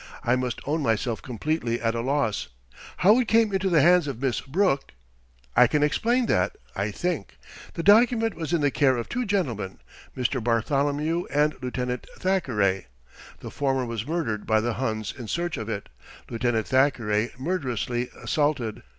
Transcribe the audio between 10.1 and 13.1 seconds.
Mr. Bartholomew and Lieutenant Thackeray.